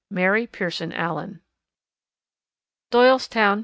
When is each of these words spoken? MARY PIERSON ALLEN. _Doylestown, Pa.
MARY 0.09 0.47
PIERSON 0.47 0.93
ALLEN. 0.93 1.41
_Doylestown, 2.91 3.57
Pa. 3.59 3.59